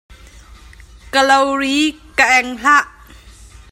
Ka 1.13 1.21
lo 1.27 1.39
ri 1.59 1.75
ka 2.17 2.25
eng 2.37 2.51
hlah. 2.61 2.85